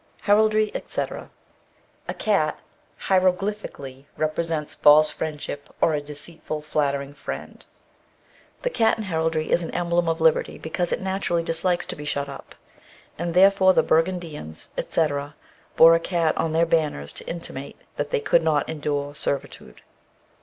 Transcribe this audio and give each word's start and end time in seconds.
HERALDRY, 0.23 0.71
ETC. 0.73 1.29
A 2.07 2.13
cat 2.15 2.59
(hieroglyphically) 3.07 4.05
represents 4.17 4.73
false 4.73 5.11
friendship, 5.11 5.69
or 5.79 5.93
a 5.93 6.01
deceitful, 6.01 6.63
flattering 6.63 7.13
friend. 7.13 7.63
The 8.63 8.71
cat 8.71 8.97
(in 8.97 9.03
heraldry) 9.03 9.51
is 9.51 9.61
an 9.61 9.69
emblem 9.75 10.09
of 10.09 10.19
liberty, 10.19 10.57
because 10.57 10.91
it 10.91 11.01
naturally 11.01 11.43
dislikes 11.43 11.85
to 11.85 11.95
be 11.95 12.03
shut 12.03 12.27
up, 12.29 12.55
and 13.19 13.35
therefore 13.35 13.73
the 13.75 13.83
Burgundians, 13.83 14.69
etc., 14.75 15.35
bore 15.75 15.93
a 15.93 15.99
cat 15.99 16.35
on 16.35 16.53
their 16.53 16.65
banners 16.65 17.13
to 17.13 17.27
intimate 17.27 17.75
they 17.97 18.19
could 18.19 18.41
not 18.41 18.67
endure 18.67 19.13
servitude. 19.13 19.83